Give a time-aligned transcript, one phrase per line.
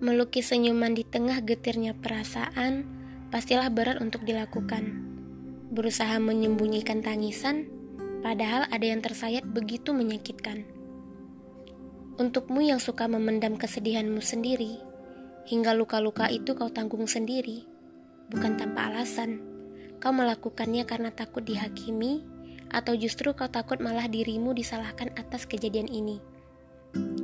[0.00, 2.88] Melukis senyuman di tengah getirnya perasaan
[3.28, 4.96] pastilah berat untuk dilakukan.
[5.76, 7.68] Berusaha menyembunyikan tangisan,
[8.24, 10.64] padahal ada yang tersayat begitu menyakitkan.
[12.16, 14.80] Untukmu yang suka memendam kesedihanmu sendiri,
[15.44, 17.68] hingga luka-luka itu kau tanggung sendiri,
[18.32, 19.44] bukan tanpa alasan.
[20.00, 22.24] Kau melakukannya karena takut dihakimi,
[22.72, 26.24] atau justru kau takut malah dirimu disalahkan atas kejadian ini.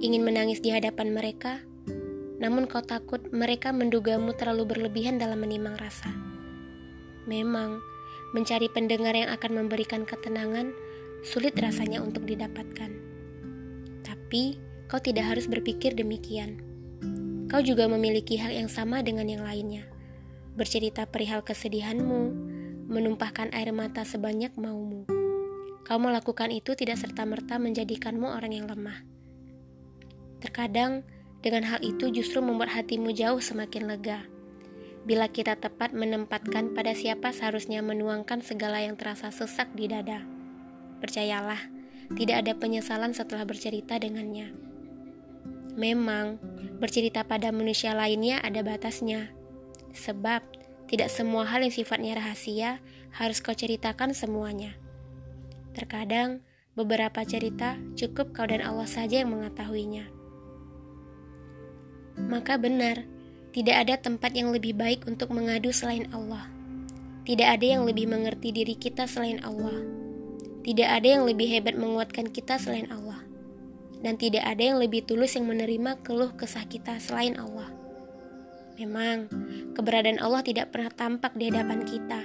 [0.00, 1.60] Ingin menangis di hadapan mereka,
[2.42, 6.10] namun kau takut mereka mendugamu terlalu berlebihan dalam menimang rasa.
[7.30, 7.78] Memang,
[8.34, 10.74] mencari pendengar yang akan memberikan ketenangan
[11.22, 12.90] sulit rasanya untuk didapatkan.
[14.02, 14.58] Tapi,
[14.90, 16.58] kau tidak harus berpikir demikian.
[17.46, 19.86] Kau juga memiliki hak yang sama dengan yang lainnya.
[20.58, 22.22] Bercerita perihal kesedihanmu,
[22.90, 25.06] menumpahkan air mata sebanyak maumu.
[25.86, 29.06] Kau melakukan itu tidak serta-merta menjadikanmu orang yang lemah.
[30.42, 31.06] Terkadang,
[31.42, 34.22] dengan hal itu justru membuat hatimu jauh semakin lega.
[35.02, 40.22] Bila kita tepat menempatkan pada siapa seharusnya menuangkan segala yang terasa sesak di dada.
[41.02, 41.58] Percayalah,
[42.14, 44.54] tidak ada penyesalan setelah bercerita dengannya.
[45.74, 46.38] Memang,
[46.78, 49.34] bercerita pada manusia lainnya ada batasnya.
[49.98, 50.46] Sebab,
[50.86, 52.78] tidak semua hal yang sifatnya rahasia
[53.18, 54.78] harus kau ceritakan semuanya.
[55.74, 56.46] Terkadang,
[56.78, 60.21] beberapa cerita cukup kau dan Allah saja yang mengetahuinya
[62.32, 63.04] maka benar,
[63.52, 66.48] tidak ada tempat yang lebih baik untuk mengadu selain Allah.
[67.28, 69.76] Tidak ada yang lebih mengerti diri kita selain Allah.
[70.64, 73.20] Tidak ada yang lebih hebat menguatkan kita selain Allah.
[74.00, 77.68] Dan tidak ada yang lebih tulus yang menerima keluh kesah kita selain Allah.
[78.80, 79.28] Memang,
[79.76, 82.24] keberadaan Allah tidak pernah tampak di hadapan kita.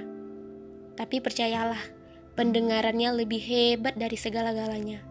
[0.95, 1.83] Tapi percayalah,
[2.39, 5.03] pendengarannya lebih hebat dari segala-galanya.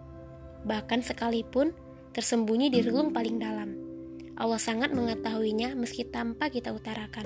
[0.66, 1.70] Bahkan sekalipun
[2.16, 3.85] tersembunyi di relung paling dalam.
[4.36, 7.24] Allah sangat mengetahuinya meski tanpa kita utarakan.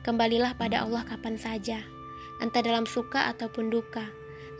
[0.00, 1.84] Kembalilah pada Allah kapan saja,
[2.40, 4.08] entah dalam suka ataupun duka,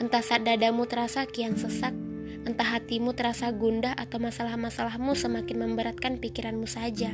[0.00, 1.92] entah saat dadamu terasa kian sesak,
[2.44, 7.12] entah hatimu terasa gundah atau masalah-masalahmu semakin memberatkan pikiranmu saja.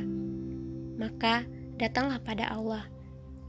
[0.99, 1.47] Maka
[1.79, 2.91] datanglah pada Allah.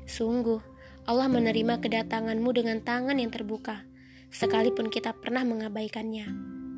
[0.06, 0.62] Sungguh,
[1.11, 3.83] Allah menerima kedatanganmu dengan tangan yang terbuka,
[4.31, 6.31] sekalipun kita pernah mengabaikannya.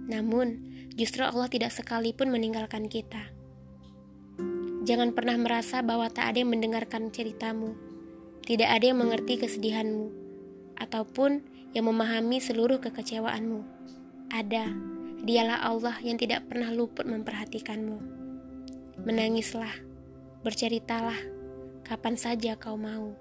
[0.08, 0.60] Namun,
[0.96, 3.33] justru Allah tidak sekalipun meninggalkan kita.
[4.84, 7.72] Jangan pernah merasa bahwa tak ada yang mendengarkan ceritamu,
[8.44, 10.12] tidak ada yang mengerti kesedihanmu,
[10.76, 11.40] ataupun
[11.72, 13.64] yang memahami seluruh kekecewaanmu.
[14.28, 14.68] Ada,
[15.24, 17.96] dialah Allah yang tidak pernah luput memperhatikanmu.
[19.08, 19.72] Menangislah,
[20.44, 21.16] berceritalah,
[21.80, 23.16] kapan saja kau mau.